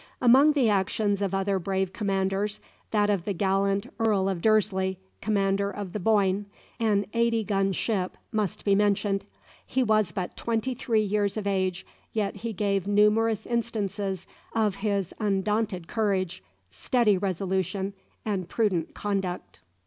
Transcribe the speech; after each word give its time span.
Among 0.19 0.53
the 0.53 0.67
actions 0.67 1.21
of 1.21 1.35
other 1.35 1.59
brave 1.59 1.93
commanders, 1.93 2.59
that 2.89 3.11
of 3.11 3.23
the 3.23 3.33
gallant 3.33 3.93
Earl 3.99 4.27
of 4.29 4.41
Dursley, 4.41 4.97
commander 5.21 5.69
of 5.69 5.93
the 5.93 5.99
"Boyne," 5.99 6.47
an 6.79 7.05
eighty 7.13 7.43
gun 7.43 7.71
ship, 7.71 8.17
must 8.31 8.65
be 8.65 8.73
mentioned. 8.73 9.25
He 9.63 9.83
was 9.83 10.11
but 10.11 10.35
twenty 10.35 10.73
three 10.73 11.03
years 11.03 11.37
of 11.37 11.45
age, 11.45 11.85
yet 12.13 12.37
he 12.37 12.51
gave 12.51 12.87
numerous 12.87 13.45
instances 13.45 14.25
of 14.55 14.77
his 14.77 15.13
undaunted 15.19 15.87
courage, 15.87 16.43
steady 16.71 17.15
resolution, 17.19 17.93
and 18.25 18.49
prudent 18.49 18.95
conduct. 18.95 19.61